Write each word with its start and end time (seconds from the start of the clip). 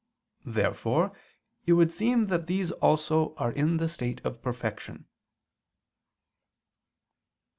Therefore 0.47 1.15
it 1.67 1.73
would 1.73 1.93
seem 1.93 2.25
that 2.25 2.47
these 2.47 2.71
also 2.71 3.35
are 3.35 3.51
in 3.51 3.77
the 3.77 3.87
state 3.87 4.19
of 4.25 4.41
perfection. 4.41 5.05
Obj. 7.35 7.45